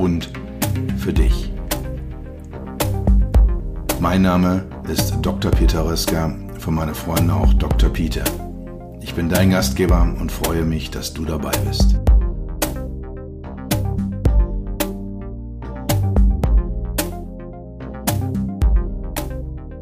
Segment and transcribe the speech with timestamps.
[0.00, 0.30] und
[0.98, 1.52] für dich.
[4.00, 5.50] Mein Name ist Dr.
[5.50, 7.90] Peter Röska, von meinen Freunden auch Dr.
[7.90, 8.24] Peter.
[9.02, 12.00] Ich bin dein Gastgeber und freue mich, dass du dabei bist.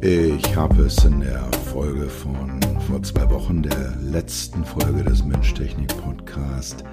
[0.00, 6.84] Ich habe es in der Folge von vor zwei Wochen, der letzten Folge des Mensch-Technik-Podcast,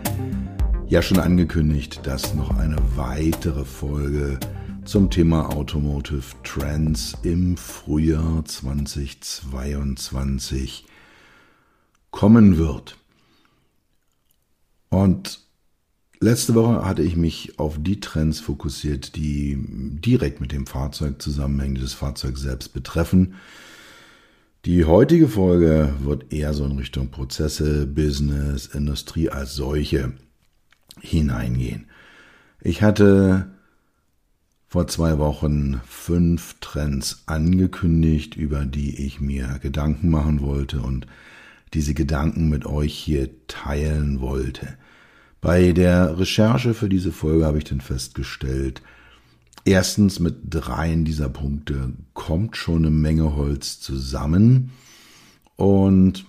[0.87, 4.39] ja schon angekündigt, dass noch eine weitere Folge
[4.85, 10.85] zum Thema Automotive Trends im Frühjahr 2022
[12.11, 12.97] kommen wird.
[14.89, 15.39] Und
[16.19, 21.73] letzte Woche hatte ich mich auf die Trends fokussiert, die direkt mit dem Fahrzeug zusammenhängen,
[21.75, 23.33] die das Fahrzeug selbst betreffen.
[24.65, 30.13] Die heutige Folge wird eher so in Richtung Prozesse, Business, Industrie als solche
[31.01, 31.87] hineingehen.
[32.61, 33.51] Ich hatte
[34.67, 41.07] vor zwei Wochen fünf Trends angekündigt, über die ich mir Gedanken machen wollte und
[41.73, 44.77] diese Gedanken mit euch hier teilen wollte.
[45.41, 48.81] Bei der Recherche für diese Folge habe ich dann festgestellt,
[49.63, 54.71] erstens mit dreien dieser Punkte kommt schon eine Menge Holz zusammen
[55.55, 56.25] und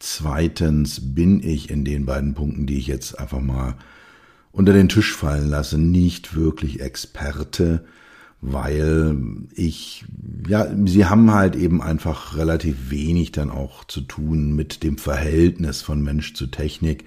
[0.00, 3.76] zweitens bin ich in den beiden Punkten, die ich jetzt einfach mal
[4.50, 7.84] unter den Tisch fallen lasse, nicht wirklich Experte,
[8.40, 9.16] weil
[9.54, 10.04] ich,
[10.48, 15.82] ja, sie haben halt eben einfach relativ wenig dann auch zu tun mit dem Verhältnis
[15.82, 17.04] von Mensch zu Technik,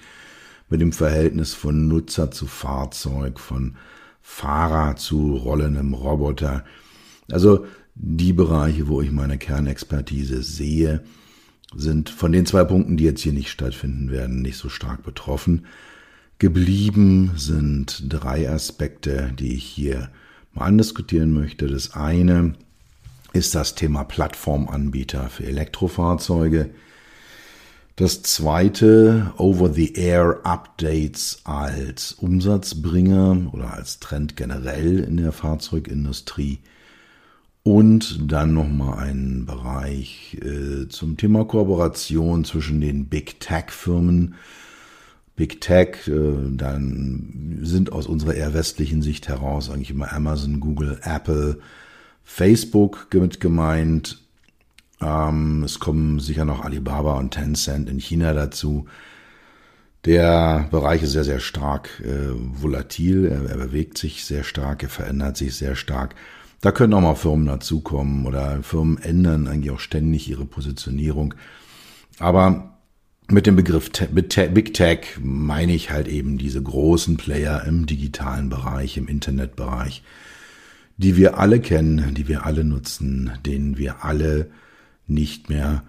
[0.69, 3.75] mit dem Verhältnis von Nutzer zu Fahrzeug, von
[4.21, 6.63] Fahrer zu rollendem Roboter.
[7.31, 11.03] Also die Bereiche, wo ich meine Kernexpertise sehe,
[11.75, 15.65] sind von den zwei Punkten, die jetzt hier nicht stattfinden werden, nicht so stark betroffen.
[16.39, 20.09] Geblieben sind drei Aspekte, die ich hier
[20.53, 21.67] mal andiskutieren möchte.
[21.67, 22.53] Das eine
[23.33, 26.71] ist das Thema Plattformanbieter für Elektrofahrzeuge.
[27.95, 36.59] Das zweite, Over-the-Air-Updates als Umsatzbringer oder als Trend generell in der Fahrzeugindustrie.
[37.63, 44.35] Und dann nochmal ein Bereich äh, zum Thema Kooperation zwischen den Big Tech-Firmen,
[45.37, 46.11] Big Tech, äh,
[46.51, 51.59] dann sind aus unserer eher westlichen Sicht heraus eigentlich immer Amazon, Google, Apple,
[52.23, 54.21] Facebook mit gemeint.
[55.01, 58.87] Ähm, es kommen sicher noch Alibaba und Tencent in China dazu.
[60.03, 64.89] Der Bereich ist sehr, sehr stark äh, volatil, er, er bewegt sich sehr stark, er
[64.89, 66.13] verändert sich sehr stark.
[66.63, 71.33] Da können auch mal Firmen dazukommen oder Firmen ändern eigentlich auch ständig ihre Positionierung.
[72.19, 72.79] Aber
[73.29, 78.95] mit dem Begriff Big Tech meine ich halt eben diese großen Player im digitalen Bereich,
[78.95, 80.03] im Internetbereich,
[80.95, 84.49] die wir alle kennen, die wir alle nutzen, denen wir alle
[85.05, 85.83] nicht mehr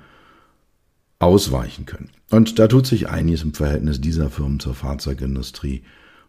[1.20, 2.10] ausweichen können.
[2.32, 5.84] Und da tut sich einiges im Verhältnis dieser Firmen zur Fahrzeugindustrie.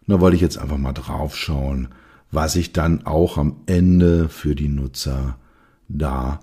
[0.06, 1.88] Und da wollte ich jetzt einfach mal drauf schauen,
[2.30, 5.38] was sich dann auch am Ende für die Nutzer
[5.88, 6.40] da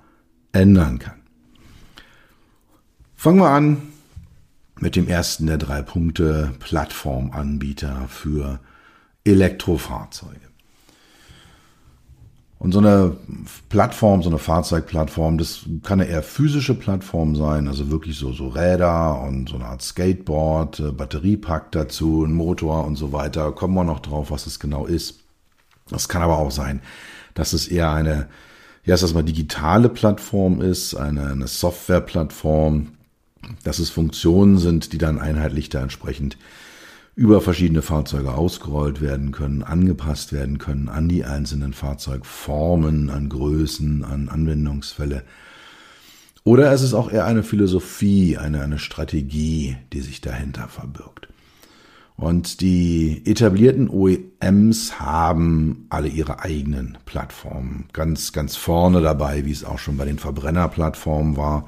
[0.51, 1.21] ändern kann.
[3.15, 3.77] Fangen wir an
[4.79, 8.59] mit dem ersten der drei Punkte Plattformanbieter für
[9.23, 10.39] Elektrofahrzeuge.
[12.59, 13.17] Und so eine
[13.67, 18.47] Plattform, so eine Fahrzeugplattform, das kann eine eher physische Plattform sein, also wirklich so, so
[18.47, 23.51] Räder und so eine Art Skateboard, äh, Batteriepack dazu, ein Motor und so weiter.
[23.51, 25.22] Kommen wir noch drauf, was es genau ist.
[25.93, 26.81] Das kann aber auch sein,
[27.33, 28.27] dass es eher eine,
[28.83, 32.89] ja, dass mal digitale Plattform ist, eine, eine Softwareplattform,
[33.63, 36.37] dass es Funktionen sind, die dann einheitlich da entsprechend
[37.15, 44.03] über verschiedene Fahrzeuge ausgerollt werden können, angepasst werden können an die einzelnen Fahrzeugformen, an Größen,
[44.03, 45.23] an Anwendungsfälle.
[46.43, 51.27] Oder es ist auch eher eine Philosophie, eine, eine Strategie, die sich dahinter verbirgt.
[52.15, 57.85] Und die etablierten OEMs haben alle ihre eigenen Plattformen.
[57.91, 61.65] Ganz, ganz vorne dabei, wie es auch schon bei den Verbrennerplattformen war,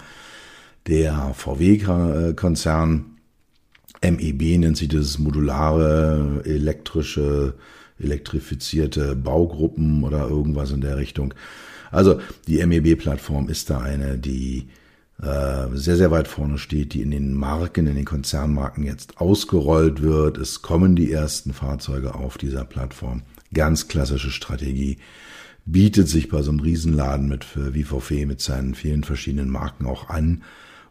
[0.88, 3.18] der VW-Konzern
[4.04, 7.56] MEB nennt sich das modulare elektrische
[8.00, 11.34] elektrifizierte Baugruppen oder irgendwas in der Richtung.
[11.92, 14.68] Also die MEB-Plattform ist da eine, die
[15.18, 20.38] sehr, sehr weit vorne steht, die in den Marken, in den Konzernmarken jetzt ausgerollt wird.
[20.38, 23.24] Es kommen die ersten Fahrzeuge auf dieser Plattform.
[23.54, 24.98] Ganz klassische Strategie.
[25.66, 30.44] Bietet sich bei so einem Riesenladen mit VVV mit seinen vielen verschiedenen Marken auch an,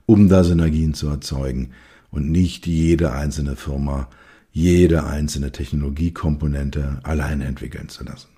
[0.06, 1.70] um da Synergien zu erzeugen
[2.10, 4.08] und nicht jede einzelne Firma
[4.54, 8.28] jede einzelne Technologiekomponente allein entwickeln zu lassen.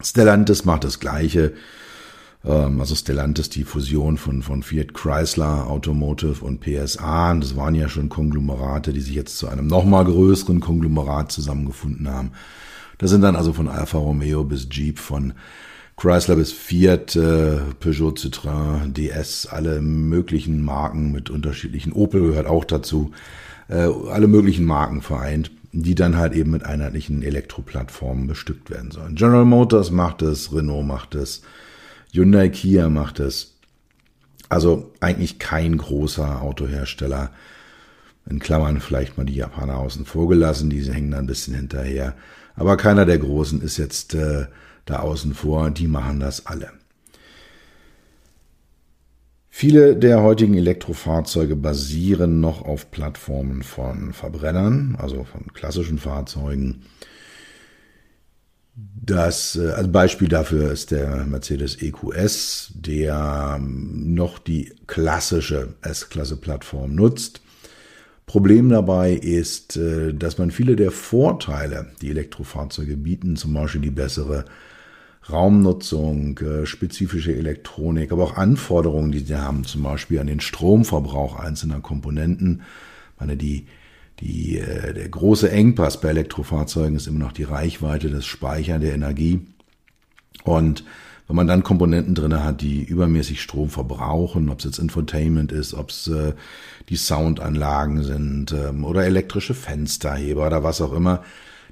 [0.00, 1.52] Stellantis macht das Gleiche.
[2.44, 7.34] Ähm, also Stellantis, die Fusion von, von Fiat Chrysler Automotive und PSA.
[7.34, 12.32] Das waren ja schon Konglomerate, die sich jetzt zu einem nochmal größeren Konglomerat zusammengefunden haben.
[12.98, 15.32] Das sind dann also von Alfa Romeo bis Jeep, von
[15.96, 21.92] Chrysler bis Fiat, äh, Peugeot, Citroën, DS, alle möglichen Marken mit unterschiedlichen.
[21.92, 23.12] Opel gehört auch dazu.
[23.68, 29.14] Äh, alle möglichen Marken vereint, die dann halt eben mit einheitlichen Elektroplattformen bestückt werden sollen.
[29.14, 31.42] General Motors macht es, Renault macht es,
[32.12, 33.56] Hyundai Kia macht es.
[34.48, 37.30] Also eigentlich kein großer Autohersteller.
[38.28, 42.14] In Klammern vielleicht mal die Japaner außen vor gelassen, die hängen da ein bisschen hinterher.
[42.54, 44.46] Aber keiner der Großen ist jetzt äh,
[44.84, 46.70] da außen vor, die machen das alle.
[49.48, 56.82] Viele der heutigen Elektrofahrzeuge basieren noch auf Plattformen von Verbrennern, also von klassischen Fahrzeugen.
[58.74, 66.94] Das äh, also Beispiel dafür ist der Mercedes EQS, der ähm, noch die klassische S-Klasse-Plattform
[66.94, 67.40] nutzt.
[68.26, 73.90] Problem dabei ist, äh, dass man viele der Vorteile, die Elektrofahrzeuge bieten, zum Beispiel die
[73.90, 74.44] bessere
[75.28, 81.36] Raumnutzung, äh, spezifische Elektronik, aber auch Anforderungen, die sie haben, zum Beispiel an den Stromverbrauch
[81.36, 82.62] einzelner Komponenten.
[83.18, 83.66] Meine, die,
[84.20, 88.94] die, äh, der große Engpass bei Elektrofahrzeugen ist immer noch die Reichweite des Speichern der
[88.94, 89.40] Energie.
[90.44, 90.84] Und
[91.30, 95.74] wenn man dann Komponenten drin hat, die übermäßig Strom verbrauchen, ob es jetzt Infotainment ist,
[95.74, 96.32] ob es äh,
[96.88, 101.22] die Soundanlagen sind ähm, oder elektrische Fensterheber oder was auch immer,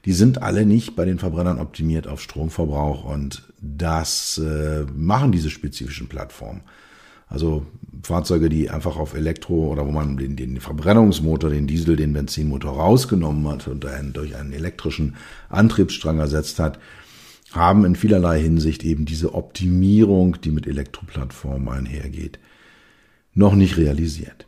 [0.05, 5.51] die sind alle nicht bei den Verbrennern optimiert auf Stromverbrauch und das äh, machen diese
[5.51, 6.61] spezifischen Plattformen.
[7.29, 7.67] Also
[8.03, 12.73] Fahrzeuge, die einfach auf Elektro oder wo man den, den Verbrennungsmotor, den Diesel, den Benzinmotor
[12.73, 15.17] rausgenommen hat und einen, durch einen elektrischen
[15.51, 16.79] Antriebsstrang ersetzt hat,
[17.53, 22.39] haben in vielerlei Hinsicht eben diese Optimierung, die mit Elektroplattformen einhergeht,
[23.35, 24.47] noch nicht realisiert.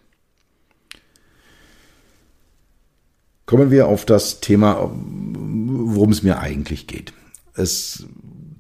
[3.47, 7.13] Kommen wir auf das Thema, worum es mir eigentlich geht.
[7.55, 8.07] Es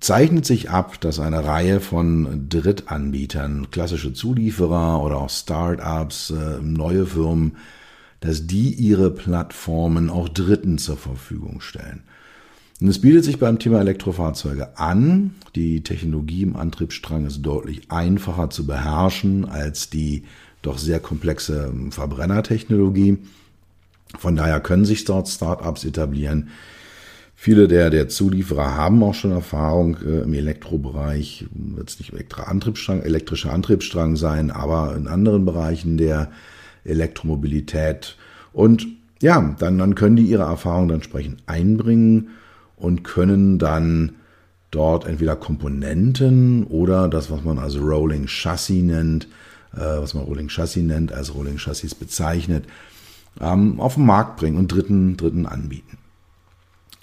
[0.01, 7.07] zeichnet sich ab, dass eine Reihe von Drittanbietern, klassische Zulieferer oder auch Start-ups, äh, neue
[7.07, 7.57] Firmen,
[8.21, 12.03] dass die ihre Plattformen auch Dritten zur Verfügung stellen.
[12.81, 15.35] Und es bietet sich beim Thema Elektrofahrzeuge an.
[15.55, 20.25] Die Technologie im Antriebsstrang ist deutlich einfacher zu beherrschen als die
[20.63, 23.19] doch sehr komplexe Verbrennertechnologie.
[24.19, 26.49] Von daher können sich dort Startups etablieren.
[27.43, 32.49] Viele der, der Zulieferer haben auch schon Erfahrung äh, im Elektrobereich, wird es nicht elektrischer
[32.49, 36.31] Antriebsstrang, elektrischer Antriebsstrang sein, aber in anderen Bereichen der
[36.85, 38.19] Elektromobilität.
[38.53, 38.87] Und
[39.23, 42.29] ja, dann, dann können die ihre Erfahrung dann entsprechend einbringen
[42.77, 44.17] und können dann
[44.71, 49.29] dort entweder Komponenten oder das, was man also Rolling Chassis nennt,
[49.73, 52.67] äh, was man Rolling Chassis nennt, als Rolling Chassis bezeichnet,
[53.41, 55.97] ähm, auf den Markt bringen und Dritten, Dritten anbieten.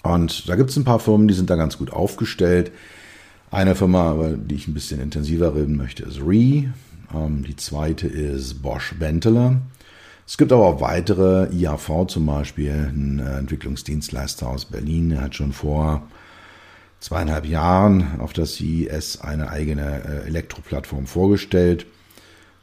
[0.02, 2.70] Und da gibt es ein paar Firmen, die sind da ganz gut aufgestellt.
[3.50, 6.72] Eine Firma, über die ich ein bisschen intensiver reden möchte, ist RE.
[7.14, 9.60] Ähm, die zweite ist Bosch Benteler.
[10.26, 15.34] Es gibt aber auch weitere, IAV zum Beispiel, ein äh, Entwicklungsdienstleister aus Berlin, der hat
[15.34, 16.02] schon vor
[17.00, 21.86] zweieinhalb Jahren auf das CES eine eigene äh, Elektroplattform vorgestellt.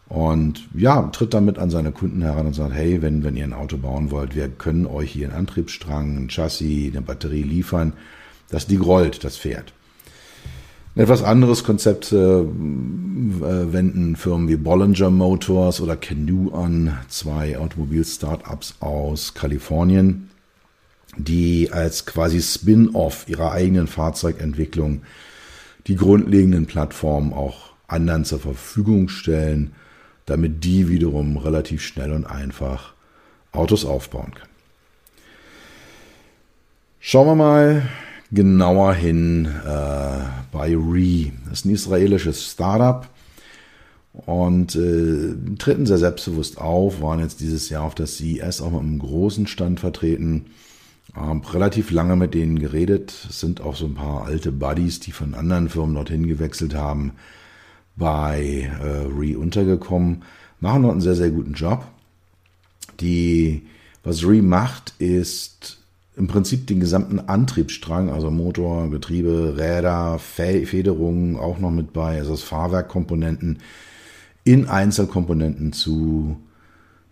[0.07, 3.53] Und ja, tritt damit an seine Kunden heran und sagt, hey, wenn, wenn ihr ein
[3.53, 7.93] Auto bauen wollt, wir können euch hier einen Antriebsstrang, ein Chassis, eine Batterie liefern,
[8.49, 9.73] dass die rollt, das fährt.
[10.95, 12.45] Ein etwas anderes Konzept äh, äh,
[13.73, 20.29] wenden Firmen wie Bollinger Motors oder Canoe an, zwei Automobil-Startups aus Kalifornien,
[21.17, 25.01] die als quasi Spin-off ihrer eigenen Fahrzeugentwicklung
[25.87, 29.73] die grundlegenden Plattformen auch anderen zur Verfügung stellen
[30.25, 32.93] damit die wiederum relativ schnell und einfach
[33.51, 34.49] Autos aufbauen können.
[36.99, 37.83] Schauen wir mal
[38.31, 40.19] genauer hin äh,
[40.51, 41.31] bei Re.
[41.47, 43.07] Das ist ein israelisches Startup
[44.25, 48.81] und äh, treten sehr selbstbewusst auf, waren jetzt dieses Jahr auf das CES auch mit
[48.81, 50.47] einem großen Stand vertreten.
[51.15, 53.13] Ähm, relativ lange mit denen geredet.
[53.29, 57.13] Es sind auch so ein paar alte Buddies, die von anderen Firmen dorthin gewechselt haben,
[57.95, 60.23] bei äh, Re untergekommen.
[60.59, 61.85] Machen dort einen sehr, sehr guten Job.
[62.99, 63.63] Die,
[64.03, 65.79] was Re macht, ist
[66.15, 72.31] im Prinzip den gesamten Antriebsstrang, also Motor, Getriebe, Räder, Federungen auch noch mit bei, also
[72.31, 73.59] das Fahrwerkkomponenten
[74.45, 76.37] in Einzelkomponenten zu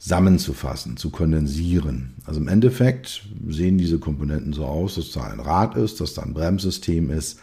[0.03, 2.13] zusammenzufassen, zu kondensieren.
[2.25, 6.23] Also im Endeffekt sehen diese Komponenten so aus, dass da ein Rad ist, dass da
[6.23, 7.39] ein Bremssystem ist,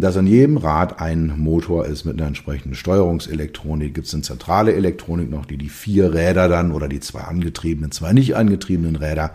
[0.00, 3.92] dass an jedem Rad ein Motor ist mit einer entsprechenden Steuerungselektronik.
[3.92, 7.92] Gibt es eine zentrale Elektronik noch, die die vier Räder dann oder die zwei angetriebenen,
[7.92, 9.34] zwei nicht angetriebenen Räder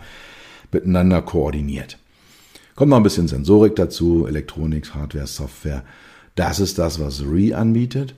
[0.71, 1.99] miteinander koordiniert.
[2.75, 5.83] Kommt noch ein bisschen Sensorik dazu, Elektronik, Hardware, Software.
[6.33, 8.15] Das ist das, was RE anbietet.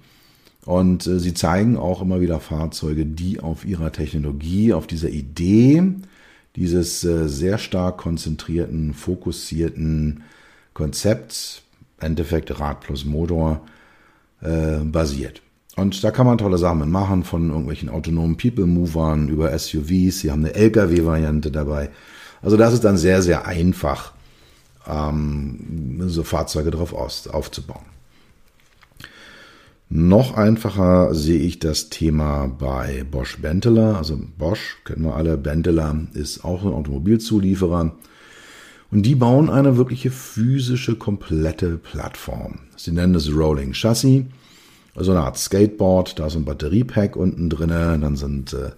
[0.66, 5.84] Und äh, sie zeigen auch immer wieder Fahrzeuge, die auf ihrer Technologie, auf dieser Idee
[6.56, 10.24] dieses äh, sehr stark konzentrierten, fokussierten
[10.74, 11.64] Konzepts,
[12.02, 13.62] Endeffekt Rad plus Motor,
[14.42, 15.42] äh, basiert.
[15.76, 20.20] Und da kann man tolle Sachen machen, von irgendwelchen autonomen People-Movern über SUVs.
[20.20, 21.90] Sie haben eine LKW-Variante dabei.
[22.42, 24.14] Also das ist dann sehr, sehr einfach,
[24.88, 27.86] ähm, so Fahrzeuge drauf aus, aufzubauen.
[29.92, 33.98] Noch einfacher sehe ich das Thema bei Bosch Benteler.
[33.98, 35.36] Also Bosch kennen wir alle.
[35.36, 37.94] Benteler ist auch ein Automobilzulieferer.
[38.92, 42.60] Und die bauen eine wirkliche physische, komplette Plattform.
[42.76, 44.26] Sie nennen es Rolling Chassis.
[44.96, 46.18] Also eine Art Skateboard.
[46.18, 47.70] Da ist ein Batteriepack unten drin.
[47.70, 48.72] Dann sind äh,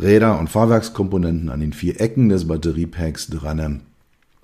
[0.00, 3.80] Räder und Fahrwerkskomponenten an den vier Ecken des Batteriepacks dran.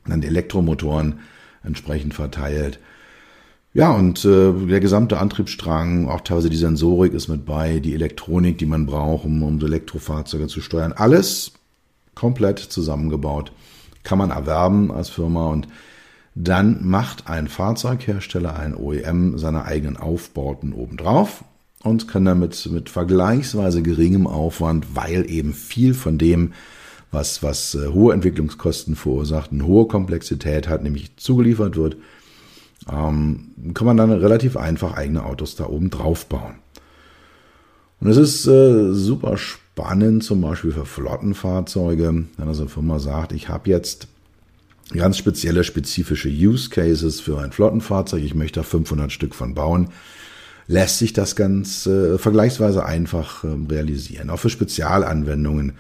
[0.07, 1.21] Dann die Elektromotoren
[1.62, 2.81] entsprechend verteilt.
[3.75, 8.59] Ja, und äh, der gesamte Antriebsstrang, auch teilweise die Sensorik ist mit bei, die Elektronik,
[8.59, 10.93] die man braucht, um, um Elektrofahrzeuge zu steuern.
[10.93, 11.52] Alles
[12.14, 13.52] komplett zusammengebaut.
[14.02, 15.69] Kann man erwerben als Firma und
[16.35, 21.43] dann macht ein Fahrzeughersteller, ein OEM, seine eigenen Aufbauten obendrauf
[21.83, 26.52] und kann damit mit vergleichsweise geringem Aufwand, weil eben viel von dem,
[27.11, 31.97] was, was äh, hohe Entwicklungskosten verursacht, eine hohe Komplexität hat, nämlich zugeliefert wird,
[32.90, 36.57] ähm, kann man dann relativ einfach eigene Autos da oben drauf bauen.
[38.00, 39.68] Und es ist äh, super spannend,
[40.20, 44.08] zum Beispiel für Flottenfahrzeuge, wenn also eine Firma sagt, ich habe jetzt
[44.92, 49.90] ganz spezielle, spezifische Use Cases für ein Flottenfahrzeug, ich möchte da 500 Stück von bauen,
[50.66, 54.30] lässt sich das ganz äh, vergleichsweise einfach äh, realisieren.
[54.30, 55.75] Auch für Spezialanwendungen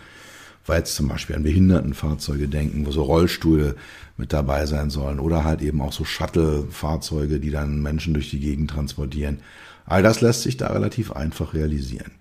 [0.68, 3.74] weil jetzt zum Beispiel an Behindertenfahrzeuge denken, wo so Rollstühle
[4.16, 8.40] mit dabei sein sollen oder halt eben auch so Shuttle-Fahrzeuge, die dann Menschen durch die
[8.40, 9.38] Gegend transportieren.
[9.86, 12.12] All das lässt sich da relativ einfach realisieren.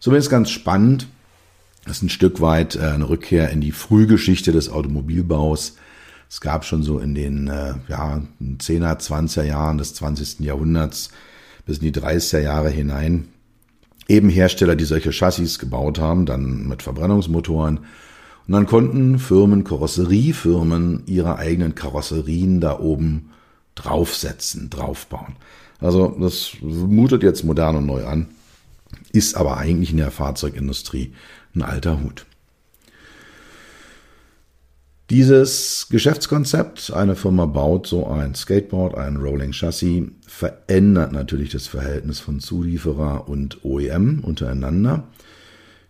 [0.00, 1.08] So ist ganz spannend.
[1.84, 5.76] Das ist ein Stück weit äh, eine Rückkehr in die Frühgeschichte des Automobilbaus.
[6.28, 10.40] Es gab schon so in den äh, ja, 10er, 20er Jahren des 20.
[10.40, 11.10] Jahrhunderts
[11.64, 13.28] bis in die 30er Jahre hinein
[14.08, 17.78] eben Hersteller, die solche Chassis gebaut haben, dann mit Verbrennungsmotoren.
[17.78, 23.30] Und dann konnten Firmen, Karosseriefirmen ihre eigenen Karosserien da oben
[23.74, 25.36] draufsetzen, draufbauen.
[25.80, 28.28] Also das mutet jetzt modern und neu an,
[29.12, 31.12] ist aber eigentlich in der Fahrzeugindustrie
[31.54, 32.26] ein alter Hut.
[35.10, 42.20] Dieses Geschäftskonzept, eine Firma baut so ein Skateboard, ein Rolling Chassis, verändert natürlich das Verhältnis
[42.20, 45.04] von Zulieferer und OEM untereinander.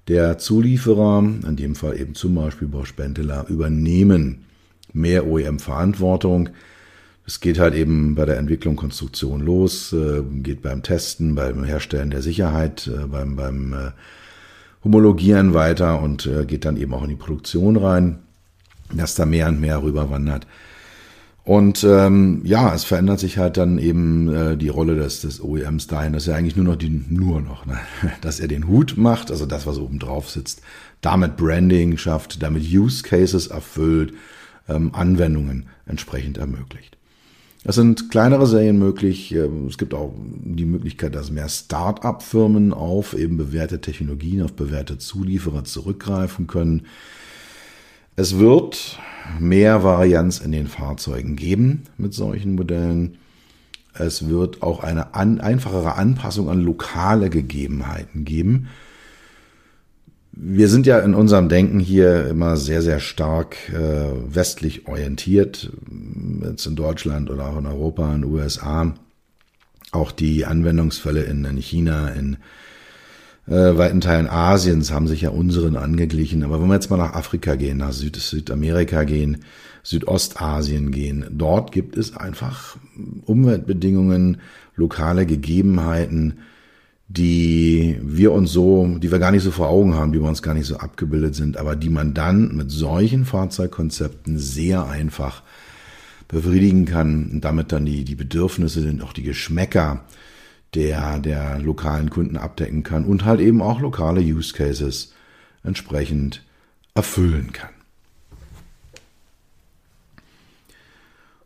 [0.06, 4.44] Der Zulieferer, in dem Fall eben zum Beispiel Bosch Benteler, übernehmen
[4.92, 6.50] mehr OEM-Verantwortung.
[7.28, 12.10] Es geht halt eben bei der Entwicklung, Konstruktion los, äh, geht beim Testen, beim Herstellen
[12.10, 13.90] der Sicherheit, äh, beim, beim äh,
[14.82, 18.20] Homologieren weiter und geht dann eben auch in die Produktion rein
[18.92, 20.46] dass da mehr und mehr rüberwandert.
[21.44, 25.86] Und ähm, ja, es verändert sich halt dann eben äh, die Rolle des, des OEMs
[25.86, 27.78] dahin, dass er eigentlich nur noch die, nur noch, ne,
[28.20, 30.60] dass er den Hut macht, also das, was oben drauf sitzt,
[31.00, 34.12] damit Branding schafft, damit Use Cases erfüllt,
[34.68, 36.97] ähm, Anwendungen entsprechend ermöglicht.
[37.64, 39.32] Es sind kleinere Serien möglich.
[39.32, 44.98] Ähm, es gibt auch die Möglichkeit, dass mehr Start-up-Firmen auf eben bewährte Technologien, auf bewährte
[44.98, 46.86] Zulieferer zurückgreifen können.
[48.16, 48.98] Es wird
[49.38, 53.18] mehr Varianz in den Fahrzeugen geben mit solchen Modellen.
[53.94, 58.68] Es wird auch eine an, einfachere Anpassung an lokale Gegebenheiten geben.
[60.40, 65.72] Wir sind ja in unserem Denken hier immer sehr, sehr stark äh, westlich orientiert,
[66.42, 68.94] jetzt in Deutschland oder auch in Europa, in den USA.
[69.90, 72.36] Auch die Anwendungsfälle in, in China, in
[73.48, 76.44] äh, weiten Teilen Asiens haben sich ja unseren angeglichen.
[76.44, 79.38] Aber wenn wir jetzt mal nach Afrika gehen, nach Süd Südamerika gehen,
[79.82, 82.76] Südostasien gehen, dort gibt es einfach
[83.26, 84.36] Umweltbedingungen,
[84.76, 86.38] lokale Gegebenheiten,
[87.08, 90.42] die wir uns so, die wir gar nicht so vor Augen haben, die bei uns
[90.42, 95.42] gar nicht so abgebildet sind, aber die man dann mit solchen Fahrzeugkonzepten sehr einfach
[96.28, 100.04] befriedigen kann und damit dann die, die Bedürfnisse und auch die Geschmäcker
[100.74, 105.14] der, der lokalen Kunden abdecken kann und halt eben auch lokale Use Cases
[105.64, 106.44] entsprechend
[106.94, 107.77] erfüllen kann.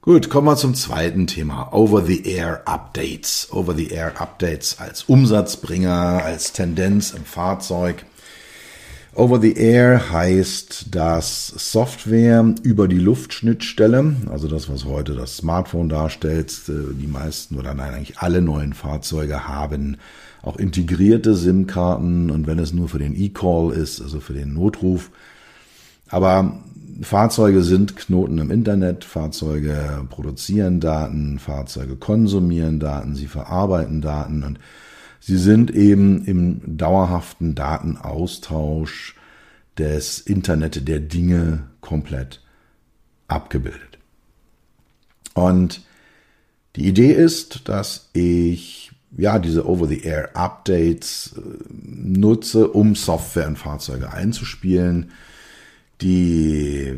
[0.05, 1.73] Gut, kommen wir zum zweiten Thema.
[1.73, 3.53] Over-the-Air-Updates.
[3.53, 8.05] Over-the-Air-Updates als Umsatzbringer, als Tendenz im Fahrzeug.
[9.15, 16.95] Over-the-Air heißt, dass Software über die Luftschnittstelle, also das, was heute das Smartphone darstellt, äh,
[17.01, 19.99] die meisten oder nein, eigentlich alle neuen Fahrzeuge haben
[20.43, 25.11] auch integrierte SIM-Karten und wenn es nur für den E-Call ist, also für den Notruf.
[26.09, 26.61] Aber
[27.01, 34.59] Fahrzeuge sind Knoten im Internet, Fahrzeuge produzieren Daten, Fahrzeuge konsumieren Daten, sie verarbeiten Daten und
[35.25, 39.15] Sie sind eben im dauerhaften Datenaustausch
[39.79, 42.41] des Internet der Dinge komplett
[43.29, 43.99] abgebildet.
[45.35, 45.83] Und
[46.75, 55.13] die Idee ist, dass ich ja diese Over-the-Air-Updates äh, nutze, um Software in Fahrzeuge einzuspielen,
[56.03, 56.95] die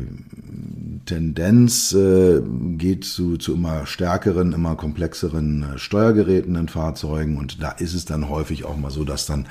[1.05, 2.41] Tendenz äh,
[2.77, 8.05] geht zu, zu immer stärkeren, immer komplexeren äh, Steuergeräten in Fahrzeugen und da ist es
[8.05, 9.47] dann häufig auch mal so, dass dann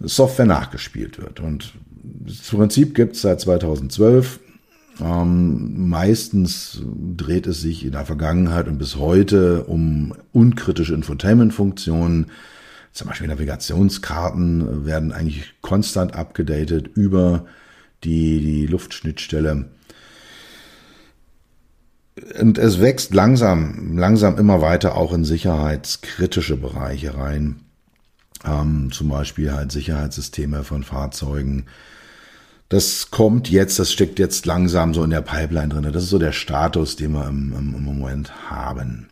[0.00, 1.40] Software nachgespielt wird.
[1.40, 4.40] Und das Prinzip gibt es seit 2012.
[5.02, 6.82] Ähm, meistens
[7.16, 12.26] dreht es sich in der Vergangenheit und bis heute um unkritische Infotainment-Funktionen.
[12.92, 17.44] Zum Beispiel Navigationskarten werden eigentlich konstant abgedatet über
[18.04, 19.66] die, die Luftschnittstelle.
[22.38, 27.60] Und es wächst langsam, langsam immer weiter auch in sicherheitskritische Bereiche rein.
[28.44, 31.66] Ähm, zum Beispiel halt Sicherheitssysteme von Fahrzeugen.
[32.68, 35.92] Das kommt jetzt, das steckt jetzt langsam so in der Pipeline drin.
[35.92, 39.08] Das ist so der Status, den wir im, im, im Moment haben.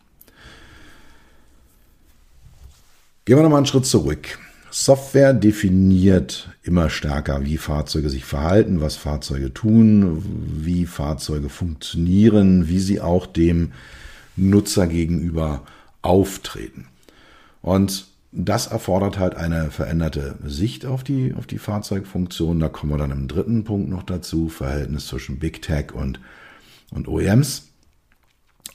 [3.25, 4.39] Gehen wir nochmal einen Schritt zurück.
[4.81, 10.23] Software definiert immer stärker, wie Fahrzeuge sich verhalten, was Fahrzeuge tun,
[10.63, 13.73] wie Fahrzeuge funktionieren, wie sie auch dem
[14.37, 15.65] Nutzer gegenüber
[16.01, 16.87] auftreten.
[17.61, 22.61] Und das erfordert halt eine veränderte Sicht auf die, auf die Fahrzeugfunktion.
[22.61, 26.21] Da kommen wir dann im dritten Punkt noch dazu, Verhältnis zwischen Big Tech und,
[26.91, 27.68] und OEMs.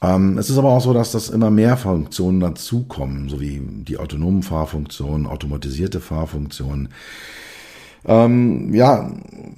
[0.05, 3.97] Ähm, es ist aber auch so, dass das immer mehr Funktionen dazukommen, so wie die
[3.97, 6.91] autonomen Fahrfunktionen, automatisierte Fahrfunktionen.
[8.05, 9.11] Ähm, ja,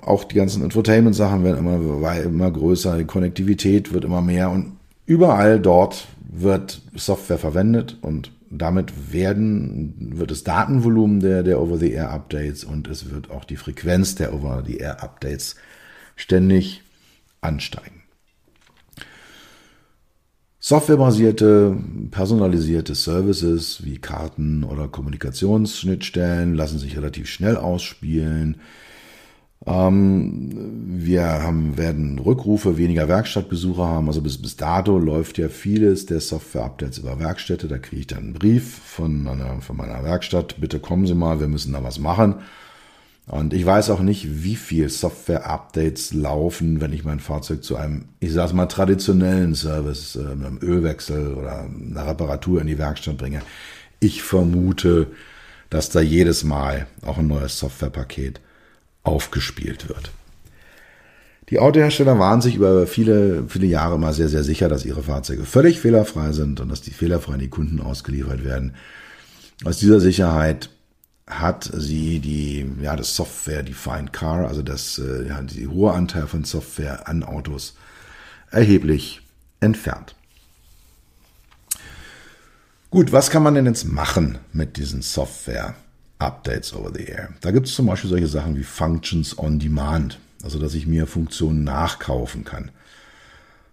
[0.03, 5.59] auch die ganzen Infotainment-Sachen werden immer, immer größer, die Konnektivität wird immer mehr und überall
[5.59, 13.11] dort wird Software verwendet und damit werden, wird das Datenvolumen der, der Over-the-Air-Updates und es
[13.11, 15.57] wird auch die Frequenz der Over-the-Air-Updates
[16.15, 16.83] ständig
[17.41, 17.96] ansteigen.
[20.69, 21.77] Softwarebasierte,
[22.11, 28.57] personalisierte Services wie Karten oder Kommunikationsschnittstellen lassen sich relativ schnell ausspielen.
[29.65, 34.09] Ähm, wir haben, werden Rückrufe, weniger Werkstattbesucher haben.
[34.09, 37.69] Also bis, bis dato läuft ja vieles der Software-Updates über Werkstätte.
[37.69, 40.57] Da kriege ich dann einen Brief von, meiner, von meiner Werkstatt.
[40.61, 42.41] Bitte kommen Sie mal, wir müssen da was machen.
[43.29, 48.05] Und ich weiß auch nicht, wie viel Software-Updates laufen, wenn ich mein Fahrzeug zu einem,
[48.21, 53.43] ich sag's mal, traditionellen Service, äh, einem Ölwechsel oder einer Reparatur in die Werkstatt bringe.
[53.99, 55.09] Ich vermute,
[55.71, 58.41] dass da jedes Mal auch ein neues Softwarepaket
[59.03, 60.13] aufgespielt wird.
[61.51, 65.45] Die Autohersteller waren sich über viele, viele Jahre mal sehr, sehr sicher, dass ihre Fahrzeuge
[65.45, 68.75] völlig fehlerfrei sind und dass die fehlerfrei an die Kunden ausgeliefert werden.
[69.65, 70.71] Aus dieser Sicherheit
[71.29, 76.27] hat sie die, ja, das Software Defined Car, also das, äh, ja, die hohe Anteil
[76.27, 77.75] von Software an Autos
[78.51, 79.23] erheblich
[79.61, 80.15] entfernt.
[82.91, 87.31] Gut, was kann man denn jetzt machen mit diesen Software-Updates over the air?
[87.41, 91.09] Da gibt es zum Beispiel solche Sachen wie Functions on Demand, also dass ich mir
[91.09, 92.71] Funktionen nachkaufen kann.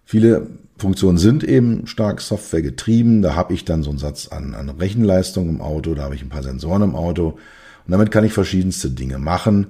[0.04, 3.22] Viele Funktionen sind eben stark Software getrieben.
[3.22, 6.22] Da habe ich dann so einen Satz an, an Rechenleistung im Auto, da habe ich
[6.22, 7.38] ein paar Sensoren im Auto
[7.86, 9.68] und damit kann ich verschiedenste Dinge machen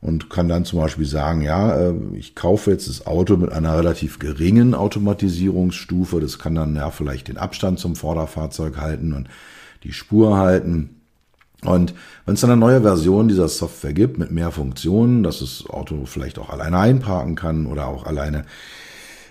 [0.00, 3.78] und kann dann zum Beispiel sagen, ja, äh, ich kaufe jetzt das Auto mit einer
[3.78, 6.20] relativ geringen Automatisierungsstufe.
[6.20, 9.28] Das kann dann ja vielleicht den Abstand zum Vorderfahrzeug halten und
[9.84, 11.00] die Spur halten.
[11.64, 11.94] Und
[12.26, 16.06] wenn es dann eine neue Version dieser Software gibt mit mehr Funktionen, dass das Auto
[16.06, 18.44] vielleicht auch alleine einparken kann oder auch alleine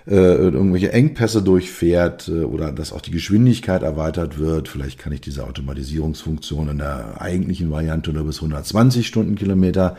[0.07, 4.67] äh, irgendwelche Engpässe durchfährt äh, oder dass auch die Geschwindigkeit erweitert wird.
[4.67, 9.97] Vielleicht kann ich diese Automatisierungsfunktion in der eigentlichen Variante nur bis 120 Stundenkilometer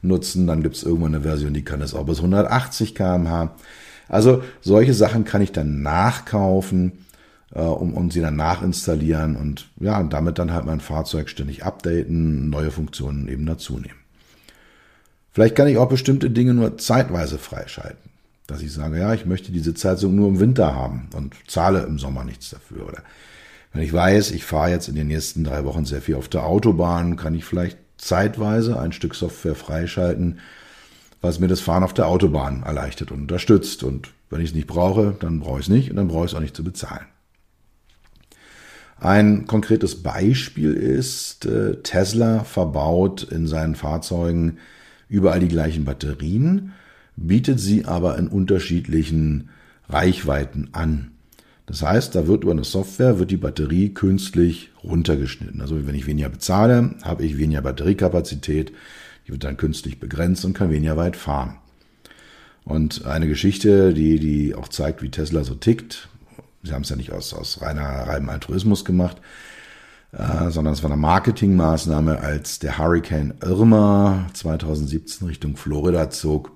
[0.00, 0.46] nutzen.
[0.46, 3.54] Dann gibt es irgendwann eine Version, die kann es auch bis 180 kmh.
[4.08, 6.92] Also solche Sachen kann ich dann nachkaufen
[7.54, 11.64] äh, um, um sie dann nachinstallieren und ja, und damit dann halt mein Fahrzeug ständig
[11.64, 14.00] updaten, neue Funktionen eben dazu nehmen.
[15.32, 18.11] Vielleicht kann ich auch bestimmte Dinge nur zeitweise freischalten.
[18.46, 21.98] Dass ich sage, ja, ich möchte die Sitzheizung nur im Winter haben und zahle im
[21.98, 22.86] Sommer nichts dafür.
[22.86, 23.02] Oder
[23.72, 26.44] wenn ich weiß, ich fahre jetzt in den nächsten drei Wochen sehr viel auf der
[26.44, 30.40] Autobahn, kann ich vielleicht zeitweise ein Stück Software freischalten,
[31.20, 33.84] was mir das Fahren auf der Autobahn erleichtert und unterstützt.
[33.84, 36.32] Und wenn ich es nicht brauche, dann brauche ich es nicht und dann brauche ich
[36.32, 37.06] es auch nicht zu bezahlen.
[38.98, 44.58] Ein konkretes Beispiel ist, äh, Tesla verbaut in seinen Fahrzeugen
[45.08, 46.72] überall die gleichen Batterien,
[47.16, 49.50] bietet sie aber in unterschiedlichen
[49.88, 51.12] Reichweiten an.
[51.66, 55.60] Das heißt, da wird über eine Software wird die Batterie künstlich runtergeschnitten.
[55.60, 58.72] Also wenn ich weniger bezahle, habe ich weniger Batteriekapazität,
[59.26, 61.56] die wird dann künstlich begrenzt und kann weniger weit fahren.
[62.64, 66.08] Und eine Geschichte, die, die auch zeigt, wie Tesla so tickt,
[66.62, 69.16] Sie haben es ja nicht aus, aus reiner, reinem Altruismus gemacht,
[70.12, 76.52] äh, sondern es war eine Marketingmaßnahme, als der Hurricane Irma 2017 Richtung Florida zog,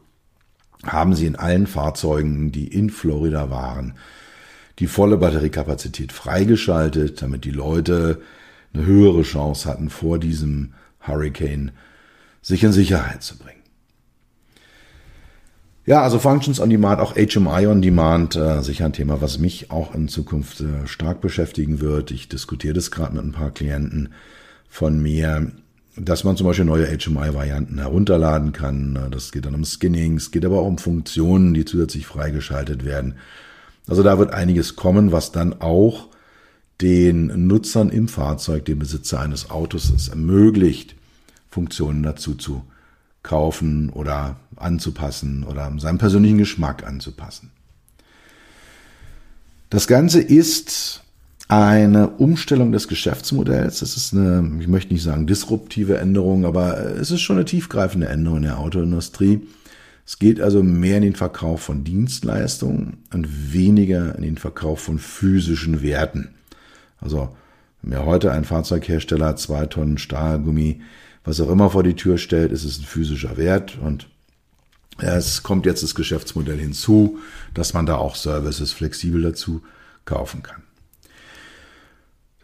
[0.84, 3.94] haben sie in allen Fahrzeugen, die in Florida waren,
[4.78, 8.20] die volle Batteriekapazität freigeschaltet, damit die Leute
[8.74, 11.72] eine höhere Chance hatten, vor diesem Hurricane
[12.42, 13.56] sich in Sicherheit zu bringen.
[15.86, 19.70] Ja, also Functions on Demand, auch HMI on Demand, äh, sicher ein Thema, was mich
[19.70, 22.10] auch in Zukunft äh, stark beschäftigen wird.
[22.10, 24.12] Ich diskutiere das gerade mit ein paar Klienten
[24.68, 25.52] von mir,
[25.96, 29.08] dass man zum Beispiel neue HMI-Varianten herunterladen kann.
[29.10, 33.14] Das geht dann um Skinning, es geht aber auch um Funktionen, die zusätzlich freigeschaltet werden.
[33.88, 36.08] Also da wird einiges kommen, was dann auch
[36.82, 40.94] den Nutzern im Fahrzeug, dem Besitzer eines Autos es ermöglicht,
[41.48, 42.62] Funktionen dazu zu
[43.22, 47.50] kaufen oder anzupassen oder seinem persönlichen Geschmack anzupassen.
[49.70, 51.02] Das Ganze ist
[51.48, 53.82] eine Umstellung des Geschäftsmodells.
[53.82, 58.08] Es ist eine, ich möchte nicht sagen disruptive Änderung, aber es ist schon eine tiefgreifende
[58.08, 59.46] Änderung in der Autoindustrie.
[60.04, 64.98] Es geht also mehr in den Verkauf von Dienstleistungen und weniger in den Verkauf von
[64.98, 66.28] physischen Werten.
[67.00, 67.36] Also,
[67.82, 70.80] wenn mir heute ein Fahrzeughersteller zwei Tonnen Stahlgummi
[71.26, 74.08] was auch immer vor die Tür stellt, ist es ein physischer Wert und
[74.98, 77.18] es kommt jetzt das Geschäftsmodell hinzu,
[77.52, 79.62] dass man da auch Services flexibel dazu
[80.06, 80.62] kaufen kann.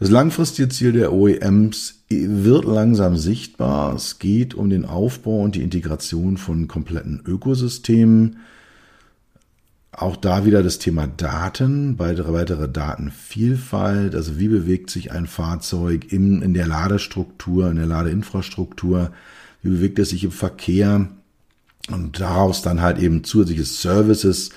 [0.02, 3.94] Das langfristige Ziel der OEMs wird langsam sichtbar.
[3.94, 8.38] Es geht um den Aufbau und die Integration von kompletten Ökosystemen.
[9.92, 14.16] Auch da wieder das Thema Daten, weitere, weitere Datenvielfalt.
[14.16, 19.12] Also wie bewegt sich ein Fahrzeug in, in der Ladestruktur, in der Ladeinfrastruktur?
[19.62, 21.10] Wie bewegt es sich im Verkehr?
[21.92, 24.50] Und daraus dann halt eben zusätzliche Services,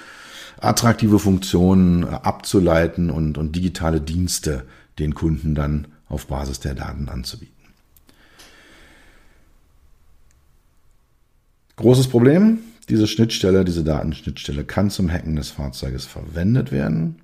[0.60, 4.63] attraktive Funktionen abzuleiten und, und digitale Dienste
[4.99, 7.53] den Kunden dann auf Basis der Daten anzubieten.
[11.75, 17.17] Großes Problem, diese Schnittstelle, diese Datenschnittstelle kann zum Hacken des Fahrzeuges verwendet werden.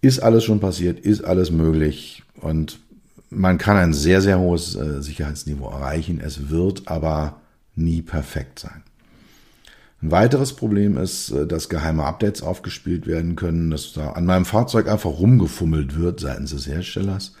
[0.00, 2.80] Ist alles schon passiert, ist alles möglich und
[3.28, 6.20] man kann ein sehr, sehr hohes äh, Sicherheitsniveau erreichen.
[6.20, 7.40] Es wird aber
[7.76, 8.82] nie perfekt sein.
[10.02, 14.44] Ein weiteres Problem ist, äh, dass geheime Updates aufgespielt werden können, dass da an meinem
[14.44, 17.34] Fahrzeug einfach rumgefummelt wird seitens des Herstellers,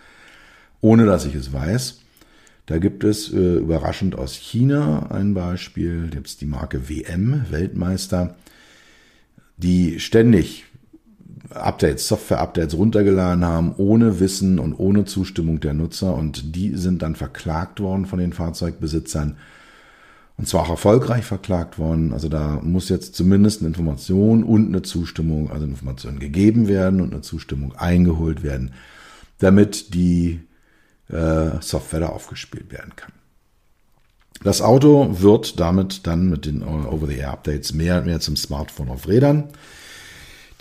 [0.80, 2.00] ohne dass ich es weiß.
[2.66, 7.46] Da gibt es äh, überraschend aus China ein Beispiel, da gibt es die Marke WM,
[7.50, 8.36] Weltmeister,
[9.56, 10.66] die ständig
[11.50, 16.14] Updates, Software-Updates runtergeladen haben, ohne Wissen und ohne Zustimmung der Nutzer.
[16.14, 19.36] Und die sind dann verklagt worden von den Fahrzeugbesitzern.
[20.40, 22.14] Und zwar auch erfolgreich verklagt worden.
[22.14, 27.02] Also da muss jetzt zumindest eine Information und eine Zustimmung, also eine Information gegeben werden
[27.02, 28.72] und eine Zustimmung eingeholt werden,
[29.36, 30.40] damit die
[31.10, 33.12] äh, Software da aufgespielt werden kann.
[34.42, 39.44] Das Auto wird damit dann mit den Over-the-Air-Updates mehr und mehr zum Smartphone auf Rädern.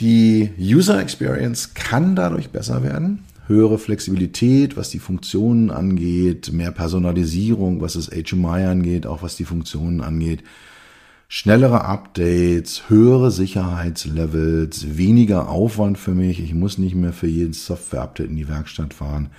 [0.01, 3.23] Die User Experience kann dadurch besser werden.
[3.49, 9.43] Höhere Flexibilität, was die Funktionen angeht, mehr Personalisierung, was das HMI angeht, auch was die
[9.43, 10.43] Funktionen angeht.
[11.27, 16.39] Schnellere Updates, höhere Sicherheitslevels, weniger Aufwand für mich.
[16.39, 19.31] Ich muss nicht mehr für jedes Software-Update in die Werkstatt fahren.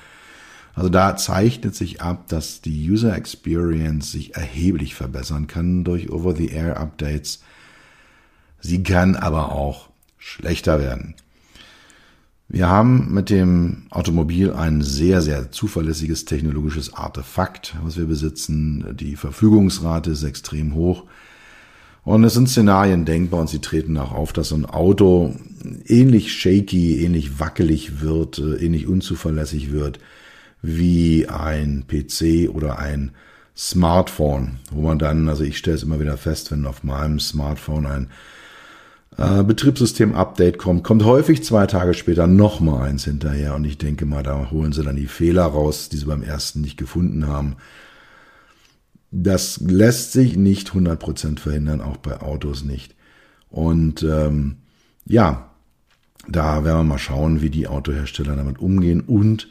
[0.74, 7.44] Also da zeichnet sich ab, dass die User Experience sich erheblich verbessern kann durch Over-the-Air-Updates.
[8.58, 11.14] Sie kann aber auch schlechter werden.
[12.52, 18.96] Wir haben mit dem Automobil ein sehr, sehr zuverlässiges technologisches Artefakt, was wir besitzen.
[18.96, 21.04] Die Verfügungsrate ist extrem hoch.
[22.02, 25.36] Und es sind Szenarien denkbar und sie treten auch auf, dass so ein Auto
[25.86, 30.00] ähnlich shaky, ähnlich wackelig wird, äh, ähnlich unzuverlässig wird
[30.60, 33.12] wie ein PC oder ein
[33.56, 37.86] Smartphone, wo man dann, also ich stelle es immer wieder fest, wenn auf meinem Smartphone
[37.86, 38.08] ein
[39.16, 44.22] äh, Betriebssystem-Update kommt, kommt häufig zwei Tage später nochmal eins hinterher und ich denke mal,
[44.22, 47.56] da holen sie dann die Fehler raus, die sie beim ersten nicht gefunden haben.
[49.10, 52.94] Das lässt sich nicht 100% verhindern, auch bei Autos nicht.
[53.48, 54.58] Und ähm,
[55.04, 55.50] ja,
[56.28, 59.48] da werden wir mal schauen, wie die Autohersteller damit umgehen und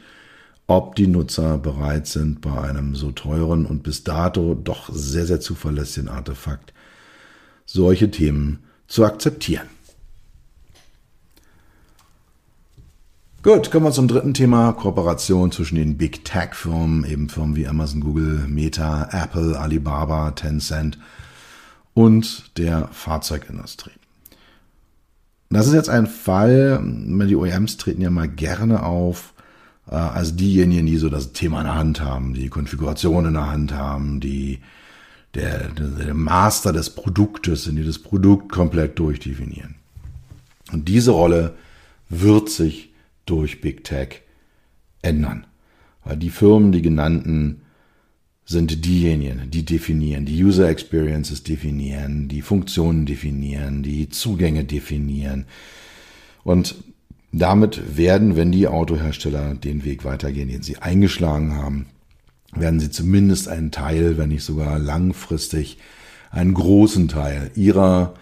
[0.66, 5.40] ob die Nutzer bereit sind, bei einem so teuren und bis dato doch sehr, sehr
[5.40, 6.72] zuverlässigen Artefakt
[7.72, 9.68] solche Themen zu akzeptieren.
[13.42, 17.66] Gut, kommen wir zum dritten Thema, Kooperation zwischen den Big Tech Firmen, eben Firmen wie
[17.66, 20.98] Amazon, Google, Meta, Apple, Alibaba, Tencent
[21.94, 23.92] und der Fahrzeugindustrie.
[25.48, 29.32] Das ist jetzt ein Fall, die OEMs treten ja mal gerne auf,
[29.88, 33.50] äh, als diejenigen, die so das Thema in der Hand haben, die Konfiguration in der
[33.50, 34.60] Hand haben, die
[35.34, 39.76] der, der Master des Produktes, in die das Produkt komplett durchdefinieren.
[40.72, 41.54] Und diese Rolle
[42.08, 42.92] wird sich
[43.26, 44.22] durch Big Tech
[45.02, 45.46] ändern.
[46.04, 47.62] Weil die Firmen, die genannten,
[48.44, 55.44] sind diejenigen, die definieren, die User Experiences definieren, die Funktionen definieren, die Zugänge definieren.
[56.42, 56.74] Und
[57.30, 61.86] damit werden, wenn die Autohersteller den Weg weitergehen, den sie eingeschlagen haben,
[62.54, 65.78] werden sie zumindest einen Teil, wenn nicht sogar langfristig
[66.30, 68.14] einen großen Teil ihrer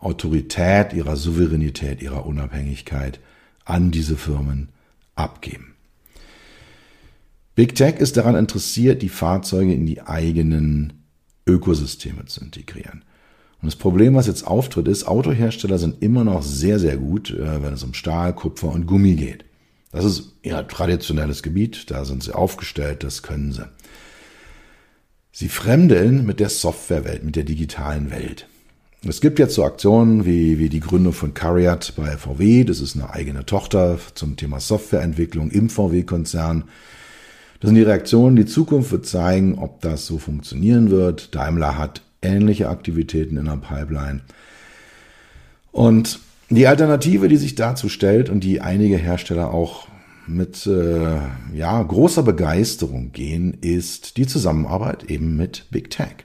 [0.00, 3.20] Autorität, ihrer Souveränität, ihrer Unabhängigkeit
[3.64, 4.68] an diese Firmen
[5.14, 5.74] abgeben.
[7.54, 11.04] Big Tech ist daran interessiert, die Fahrzeuge in die eigenen
[11.46, 13.04] Ökosysteme zu integrieren.
[13.60, 17.62] Und das Problem, was jetzt auftritt, ist, Autohersteller sind immer noch sehr, sehr gut, äh,
[17.62, 19.44] wenn es um Stahl, Kupfer und Gummi geht.
[19.92, 23.66] Das ist ihr traditionelles Gebiet, da sind sie aufgestellt, das können sie.
[25.32, 28.48] Sie fremdeln mit der Softwarewelt, mit der digitalen Welt.
[29.06, 32.94] Es gibt jetzt so Aktionen wie, wie die Gründung von Cariat bei VW, das ist
[32.96, 36.64] eine eigene Tochter zum Thema Softwareentwicklung im VW-Konzern.
[37.60, 41.34] Das sind die Reaktionen, die Zukunft wird zeigen, ob das so funktionieren wird.
[41.34, 44.20] Daimler hat ähnliche Aktivitäten in der Pipeline.
[45.72, 46.20] Und
[46.54, 49.86] die Alternative, die sich dazu stellt und die einige Hersteller auch
[50.26, 51.18] mit äh,
[51.54, 56.24] ja, großer Begeisterung gehen, ist die Zusammenarbeit eben mit Big Tech.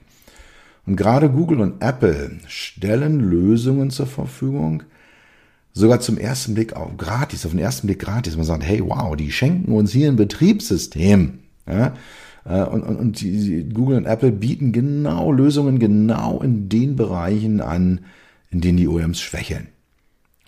[0.86, 4.82] Und gerade Google und Apple stellen Lösungen zur Verfügung,
[5.72, 8.36] sogar zum ersten Blick auch gratis, auf den ersten Blick gratis.
[8.36, 11.40] Man sagt, hey, wow, die schenken uns hier ein Betriebssystem.
[11.66, 11.94] Ja?
[12.44, 17.60] Äh, und, und, und die, Google und Apple bieten genau Lösungen genau in den Bereichen
[17.60, 18.00] an,
[18.50, 19.68] in denen die OEMs schwächeln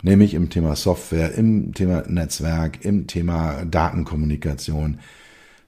[0.01, 4.99] nämlich im Thema Software, im Thema Netzwerk, im Thema Datenkommunikation.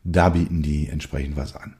[0.03, 1.75] Da bieten die entsprechend was an.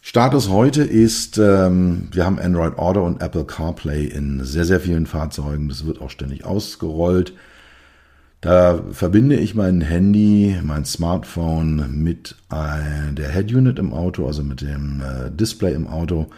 [0.00, 5.06] Status heute ist, ähm, wir haben Android Auto und Apple CarPlay in sehr, sehr vielen
[5.06, 5.68] Fahrzeugen.
[5.68, 7.32] Das wird auch ständig ausgerollt.
[8.40, 14.44] Da verbinde ich mein Handy, mein Smartphone mit äh, der Head Unit im Auto, also
[14.44, 16.28] mit dem äh, Display im Auto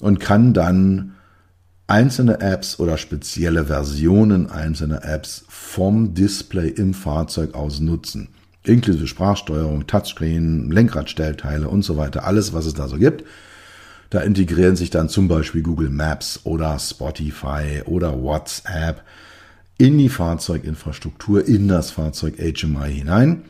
[0.00, 1.14] und kann dann
[1.88, 8.28] einzelne Apps oder spezielle Versionen einzelner Apps vom Display im Fahrzeug aus nutzen.
[8.62, 12.24] Inklusive Sprachsteuerung, Touchscreen, Lenkradstellteile und so weiter.
[12.24, 13.24] Alles, was es da so gibt.
[14.10, 19.02] Da integrieren sich dann zum Beispiel Google Maps oder Spotify oder WhatsApp
[19.78, 23.44] in die Fahrzeuginfrastruktur, in das Fahrzeug HMI hinein.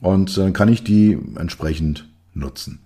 [0.00, 2.80] Und dann kann ich die entsprechend nutzen.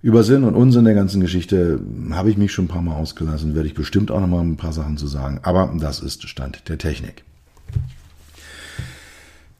[0.00, 1.80] Über Sinn und Unsinn der ganzen Geschichte
[2.12, 4.56] habe ich mich schon ein paar Mal ausgelassen, werde ich bestimmt auch noch mal ein
[4.56, 7.24] paar Sachen zu sagen, aber das ist Stand der Technik.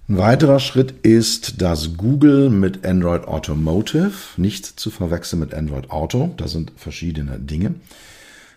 [0.09, 6.33] Ein weiterer Schritt ist, dass Google mit Android Automotive, nicht zu verwechseln mit Android Auto,
[6.37, 7.75] das sind verschiedene Dinge,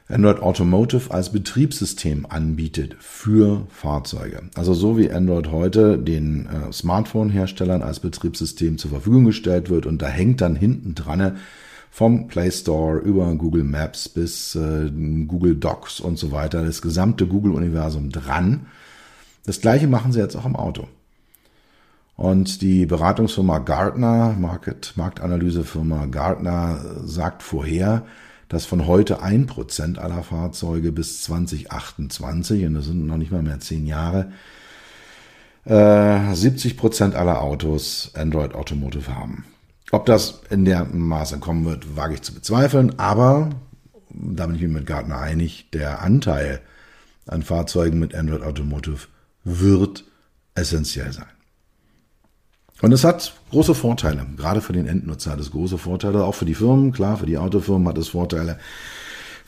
[0.08, 4.44] Android Automotive als Betriebssystem anbietet für Fahrzeuge.
[4.54, 10.02] Also so wie Android heute den äh, Smartphone-Herstellern als Betriebssystem zur Verfügung gestellt wird und
[10.04, 11.38] da hängt dann hinten dran
[11.92, 14.90] vom Play Store über Google Maps bis äh,
[15.28, 18.68] Google Docs und so weiter, das gesamte Google-Universum dran.
[19.46, 20.88] Das gleiche machen sie jetzt auch im Auto.
[22.16, 28.06] Und die Beratungsfirma Gartner, Market, Marktanalysefirma Gartner, sagt vorher,
[28.48, 33.42] dass von heute ein Prozent aller Fahrzeuge bis 2028, und das sind noch nicht mal
[33.42, 34.32] mehr zehn Jahre,
[35.66, 39.46] äh, 70 Prozent aller Autos Android Automotive haben.
[39.92, 43.50] Ob das in der Maße kommen wird, wage ich zu bezweifeln, aber
[44.10, 46.62] da bin ich mir mit Gartner einig, der Anteil
[47.28, 49.08] an Fahrzeugen mit Android Automotive
[49.44, 50.06] wird
[50.56, 51.26] essentiell sein.
[52.82, 56.46] Und es hat große Vorteile, gerade für den Endnutzer hat es große Vorteile, auch für
[56.46, 58.58] die Firmen, klar, für die Autofirmen hat es Vorteile.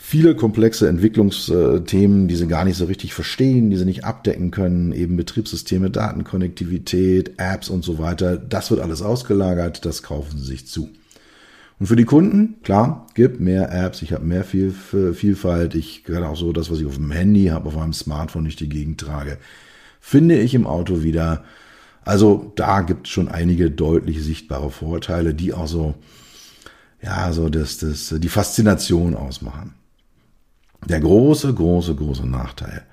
[0.05, 4.91] Viele komplexe Entwicklungsthemen, die sie gar nicht so richtig verstehen, die sie nicht abdecken können,
[4.91, 10.67] eben Betriebssysteme, Datenkonnektivität, Apps und so weiter, das wird alles ausgelagert, das kaufen sie sich
[10.67, 10.89] zu.
[11.79, 16.35] Und für die Kunden, klar, gibt mehr Apps, ich habe mehr Vielfalt, ich kann auch
[16.35, 19.37] so das, was ich auf dem Handy habe, auf meinem Smartphone nicht die Gegend trage,
[20.01, 21.43] finde ich im Auto wieder
[22.05, 25.95] also da gibt es schon einige deutlich sichtbare Vorteile, die auch so,
[27.01, 29.73] ja, so das, das, die Faszination ausmachen.
[30.87, 32.83] Der große, große, große Nachteil.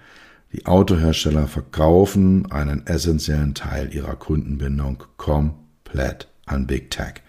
[0.53, 7.23] Die Autohersteller verkaufen einen essentiellen Teil ihrer Kundenbindung komplett an Big Tech.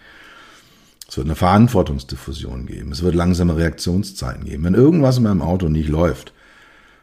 [1.08, 2.91] Es wird eine Verantwortungsdiffusion geben.
[2.93, 4.63] Es wird langsame Reaktionszeiten geben.
[4.63, 6.34] Wenn irgendwas in meinem Auto nicht läuft,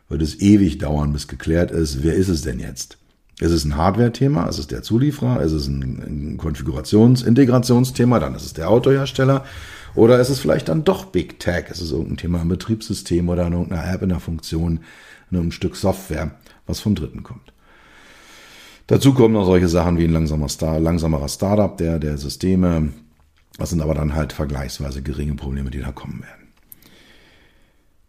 [0.08, 2.96] wird es ewig dauern, bis geklärt ist, wer ist es denn jetzt?
[3.40, 4.48] Ist es ein Hardware-Thema?
[4.48, 5.42] Ist es der Zulieferer?
[5.42, 8.18] Ist es ein, Konfigurations-, Integrationsthema?
[8.18, 9.44] Dann ist es der Autohersteller.
[9.98, 11.70] Oder ist es vielleicht dann doch Big Tech?
[11.70, 14.78] Ist es irgendein Thema im Betriebssystem oder in irgendeiner App in der Funktion,
[15.28, 16.30] in einem Stück Software,
[16.68, 17.52] was vom Dritten kommt?
[18.86, 22.92] Dazu kommen noch solche Sachen wie ein langsamer Star, langsamerer Startup der, der Systeme.
[23.58, 26.52] Das sind aber dann halt vergleichsweise geringe Probleme, die da kommen werden.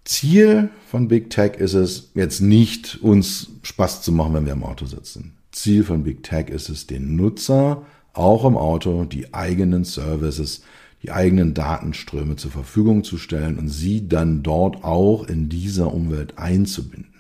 [0.06, 4.64] Ziel von Big Tech ist es jetzt nicht, uns Spaß zu machen, wenn wir im
[4.64, 5.34] Auto sitzen.
[5.52, 7.82] Ziel von Big Tech ist es, den Nutzer
[8.14, 10.62] auch im Auto die eigenen Services,
[11.04, 16.38] die eigenen Datenströme zur Verfügung zu stellen und sie dann dort auch in dieser Umwelt
[16.38, 17.14] einzubinden.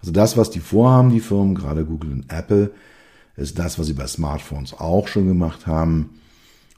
[0.00, 2.70] Also das, was die vorhaben, die Firmen, gerade Google und Apple,
[3.36, 6.20] ist das, was sie bei Smartphones auch schon gemacht haben,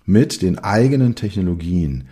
[0.04, 2.04] mit den eigenen Technologien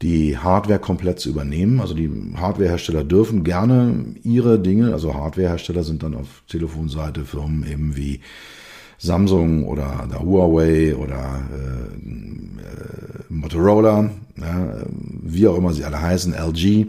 [0.00, 1.80] die Hardware komplett zu übernehmen.
[1.80, 7.96] Also die Hardwarehersteller dürfen gerne ihre Dinge, also Hardwarehersteller sind dann auf Telefonseite Firmen eben
[7.96, 8.20] wie
[9.02, 14.76] Samsung oder Huawei oder äh, äh, Motorola, ja,
[15.22, 16.86] wie auch immer sie alle heißen, LG.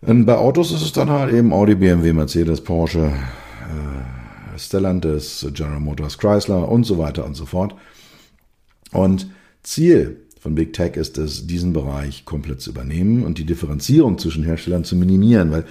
[0.00, 5.78] Und bei Autos ist es dann halt eben Audi, BMW, Mercedes, Porsche, äh, Stellantis, General
[5.78, 7.76] Motors, Chrysler und so weiter und so fort.
[8.90, 9.30] Und
[9.62, 14.42] Ziel von Big Tech ist es, diesen Bereich komplett zu übernehmen und die Differenzierung zwischen
[14.42, 15.64] Herstellern zu minimieren, weil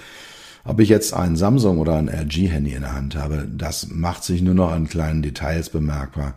[0.64, 4.42] ob ich jetzt ein Samsung oder ein LG-Handy in der Hand habe, das macht sich
[4.42, 6.34] nur noch an kleinen Details bemerkbar.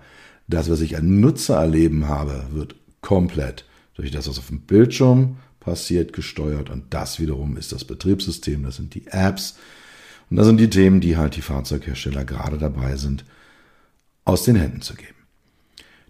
[0.47, 5.37] Das, was ich an Nutzer erleben habe, wird komplett durch das, was auf dem Bildschirm
[5.59, 6.69] passiert, gesteuert.
[6.69, 9.57] Und das wiederum ist das Betriebssystem, das sind die Apps.
[10.29, 13.25] Und das sind die Themen, die halt die Fahrzeughersteller gerade dabei sind,
[14.25, 15.16] aus den Händen zu geben.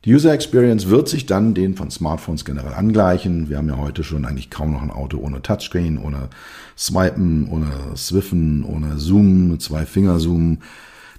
[0.07, 3.49] Die User Experience wird sich dann den von Smartphones generell angleichen.
[3.49, 6.29] Wir haben ja heute schon eigentlich kaum noch ein Auto ohne Touchscreen, ohne
[6.77, 7.67] Swipen, ohne
[7.97, 10.59] Swiffen, ohne Zoom, zwei Finger Zoom.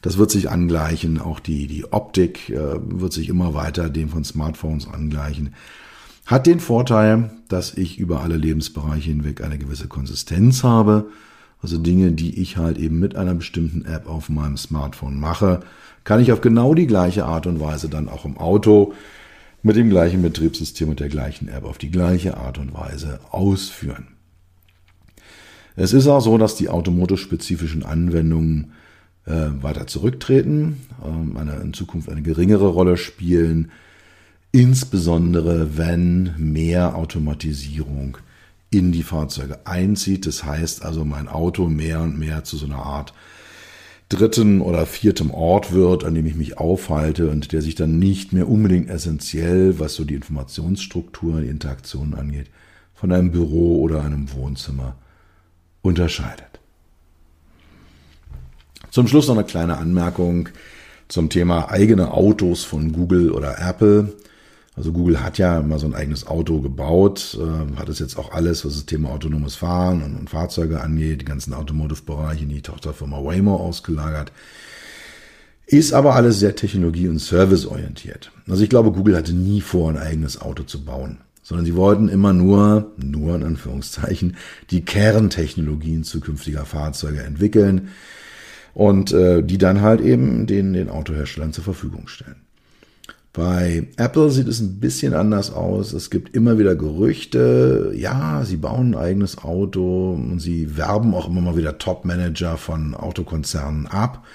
[0.00, 1.20] Das wird sich angleichen.
[1.20, 5.54] Auch die, die Optik äh, wird sich immer weiter dem von Smartphones angleichen.
[6.24, 11.10] Hat den Vorteil, dass ich über alle Lebensbereiche hinweg eine gewisse Konsistenz habe.
[11.60, 15.60] Also Dinge, die ich halt eben mit einer bestimmten App auf meinem Smartphone mache,
[16.08, 18.94] kann ich auf genau die gleiche Art und Weise dann auch im Auto
[19.62, 24.08] mit dem gleichen Betriebssystem und der gleichen App auf die gleiche Art und Weise ausführen.
[25.76, 28.72] Es ist auch so, dass die automotive-spezifischen Anwendungen
[29.26, 33.70] äh, weiter zurücktreten, ähm, eine, in Zukunft eine geringere Rolle spielen,
[34.50, 38.16] insbesondere wenn mehr Automatisierung
[38.70, 40.24] in die Fahrzeuge einzieht.
[40.24, 43.12] Das heißt also, mein Auto mehr und mehr zu so einer Art
[44.08, 48.32] dritten oder viertem Ort wird, an dem ich mich aufhalte und der sich dann nicht
[48.32, 52.46] mehr unbedingt essentiell, was so die Informationsstruktur, die Interaktion angeht,
[52.94, 54.96] von einem Büro oder einem Wohnzimmer
[55.82, 56.60] unterscheidet.
[58.90, 60.48] Zum Schluss noch eine kleine Anmerkung
[61.08, 64.14] zum Thema eigene Autos von Google oder Apple.
[64.78, 68.30] Also Google hat ja mal so ein eigenes Auto gebaut, äh, hat es jetzt auch
[68.30, 72.62] alles, was das Thema autonomes Fahren und, und Fahrzeuge angeht, die ganzen Automotive-Bereiche in die
[72.62, 74.30] Tochterfirma Waymo ausgelagert.
[75.66, 78.30] Ist aber alles sehr technologie- und serviceorientiert.
[78.48, 82.08] Also ich glaube, Google hatte nie vor, ein eigenes Auto zu bauen, sondern sie wollten
[82.08, 84.36] immer nur, nur in Anführungszeichen,
[84.70, 87.88] die Kerntechnologien zukünftiger Fahrzeuge entwickeln
[88.74, 92.47] und äh, die dann halt eben den, den Autoherstellern zur Verfügung stellen.
[93.38, 95.92] Bei Apple sieht es ein bisschen anders aus.
[95.92, 97.92] Es gibt immer wieder Gerüchte.
[97.94, 102.96] Ja, sie bauen ein eigenes Auto und sie werben auch immer mal wieder Top-Manager von
[102.96, 104.26] Autokonzernen ab,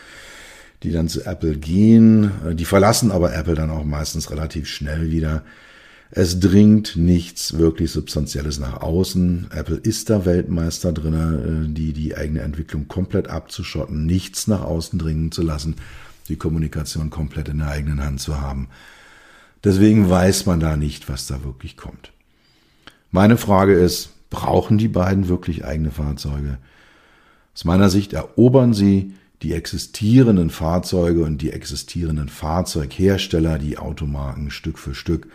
[0.84, 2.32] die dann zu Apple gehen.
[2.54, 5.44] Die verlassen aber Apple dann auch meistens relativ schnell wieder.
[6.10, 9.48] Es dringt nichts wirklich Substanzielles nach außen.
[9.54, 14.98] Apple ist da Weltmeister drin, äh, die, die eigene Entwicklung komplett abzuschotten, nichts nach außen
[14.98, 15.76] dringen zu lassen,
[16.30, 18.70] die Kommunikation komplett in der eigenen Hand zu haben.
[19.64, 22.12] Deswegen weiß man da nicht, was da wirklich kommt.
[23.12, 26.58] Meine Frage ist, brauchen die beiden wirklich eigene Fahrzeuge?
[27.54, 34.80] Aus meiner Sicht erobern sie die existierenden Fahrzeuge und die existierenden Fahrzeughersteller, die Automarken Stück
[34.80, 35.28] für Stück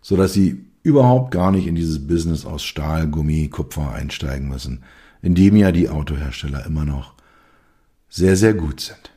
[0.00, 4.82] so dass sie überhaupt gar nicht in dieses Business aus Stahl, Gummi, Kupfer einsteigen müssen,
[5.22, 7.14] in dem ja die Autohersteller immer noch
[8.08, 9.10] sehr, sehr gut sind.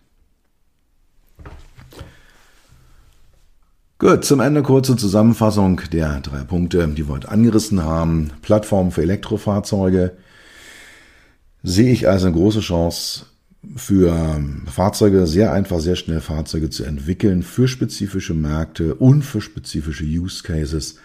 [4.04, 8.32] Gut, zum Ende kurze Zusammenfassung der drei Punkte, die wir heute angerissen haben.
[8.42, 10.18] Plattform für Elektrofahrzeuge
[11.64, 13.28] sehe ich als eine große Chance
[13.78, 20.04] für Fahrzeuge, sehr einfach, sehr schnell Fahrzeuge zu entwickeln für spezifische Märkte und für spezifische
[20.04, 20.98] Use Cases.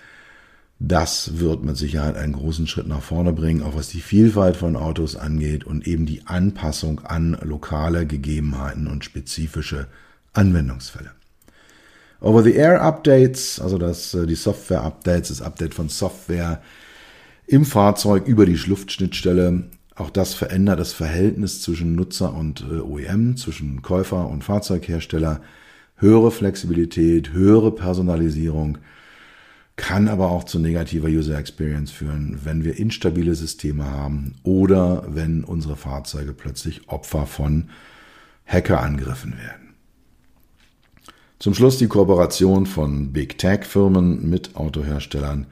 [0.80, 4.74] Das wird mit Sicherheit einen großen Schritt nach vorne bringen, auch was die Vielfalt von
[4.74, 9.86] Autos angeht und eben die Anpassung an lokale Gegebenheiten und spezifische
[10.32, 11.12] Anwendungsfälle.
[12.20, 16.62] Over-the-Air-Updates, also das, äh, die Software-Updates, das Update von Software
[17.46, 23.36] im Fahrzeug über die Luftschnittstelle auch das verändert das Verhältnis zwischen Nutzer und äh, OEM,
[23.36, 25.40] zwischen Käufer und Fahrzeughersteller.
[25.96, 28.78] Höhere Flexibilität, höhere Personalisierung
[29.74, 35.42] kann aber auch zu negativer User Experience führen, wenn wir instabile Systeme haben oder wenn
[35.42, 37.70] unsere Fahrzeuge plötzlich Opfer von
[38.46, 39.67] Hackerangriffen werden.
[41.38, 45.46] Zum Schluss die Kooperation von Big Tech Firmen mit Autoherstellern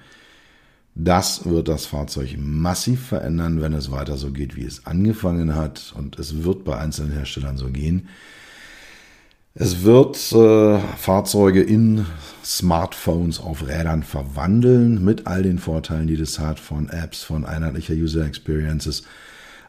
[0.99, 5.93] das wird das Fahrzeug massiv verändern, wenn es weiter so geht, wie es angefangen hat.
[5.95, 8.09] Und es wird bei einzelnen Herstellern so gehen.
[9.55, 12.07] Es wird äh, Fahrzeuge in
[12.43, 17.95] Smartphones auf Rädern verwandeln, mit all den Vorteilen, die das hat, von Apps, von einheitlicher
[17.95, 19.03] User Experiences,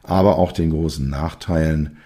[0.04, 1.98] aber auch den großen Nachteilen.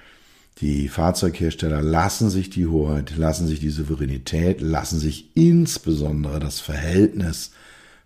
[0.62, 7.52] Die Fahrzeughersteller lassen sich die Hoheit, lassen sich die Souveränität, lassen sich insbesondere das Verhältnis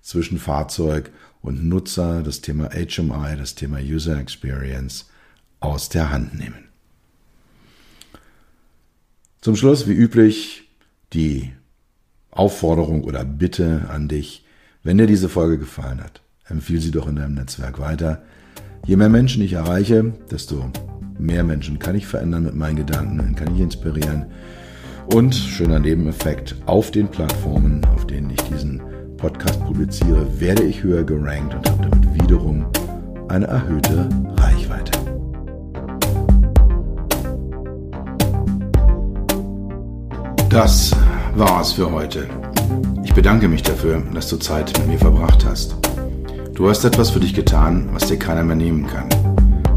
[0.01, 5.10] zwischen Fahrzeug und Nutzer, das Thema HMI, das Thema User Experience
[5.60, 6.70] aus der Hand nehmen.
[9.41, 10.70] Zum Schluss, wie üblich,
[11.12, 11.51] die
[12.32, 14.45] Aufforderung oder Bitte an dich,
[14.82, 18.24] wenn dir diese Folge gefallen hat, empfiehl sie doch in deinem Netzwerk weiter.
[18.86, 20.72] Je mehr Menschen ich erreiche, desto
[21.18, 24.26] mehr Menschen kann ich verändern mit meinen Gedanken, kann ich inspirieren.
[25.13, 28.82] Und schöner Nebeneffekt, auf den Plattformen, auf denen ich diesen
[29.18, 32.66] Podcast publiziere, werde ich höher gerankt und habe damit wiederum
[33.28, 34.91] eine erhöhte Reichweite.
[40.49, 40.95] Das
[41.36, 42.28] war's für heute.
[43.03, 45.76] Ich bedanke mich dafür, dass du Zeit mit mir verbracht hast.
[46.53, 49.34] Du hast etwas für dich getan, was dir keiner mehr nehmen kann.